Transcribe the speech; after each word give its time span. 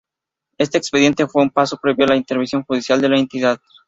Este 0.57 0.79
expediente 0.79 1.27
fue 1.27 1.43
un 1.43 1.51
paso 1.51 1.77
previo 1.77 2.05
a 2.05 2.07
la 2.07 2.15
intervención 2.15 2.63
judicial 2.63 2.99
de 3.01 3.09
la 3.09 3.19
entidad. 3.19 3.59